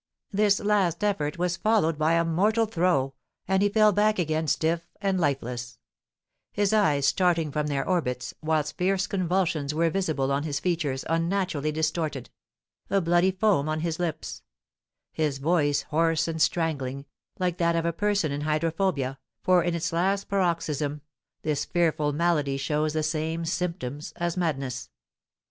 [0.31, 3.13] This last effort was followed by a mortal throe,
[3.47, 5.77] and he fell back again stiff and lifeless;
[6.51, 11.71] his eyes starting from their orbits, whilst fierce convulsions were visible on his features, unnaturally
[11.71, 12.31] distorted;
[12.89, 14.41] a bloody foam on his lips;
[15.11, 17.05] his voice hoarse and strangling,
[17.37, 21.01] like that of a person in hydrophobia, for, in its last paroxysm,
[21.43, 24.89] this fearful malady shows the same symptoms as madness.